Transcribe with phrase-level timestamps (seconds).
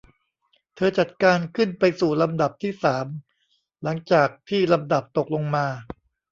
[0.75, 3.07] เธอจัดการขึ้นไปสู่ลำดับที่สาม
[3.83, 5.65] หลังจากที่ลำดับตกลงมา